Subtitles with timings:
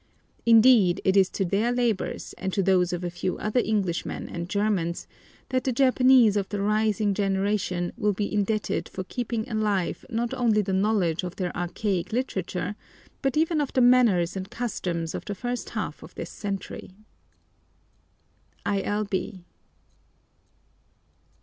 [0.47, 4.49] Indeed it is to their labours, and to those of a few other Englishmen and
[4.49, 5.05] Germans,
[5.49, 10.63] that the Japanese of the rising generation will be indebted for keeping alive not only
[10.63, 12.75] the knowledge of their archaic literature,
[13.21, 16.95] but even of the manners and customs of the first half of this century.
[18.65, 18.81] I.
[18.81, 19.03] L.
[19.03, 19.43] B.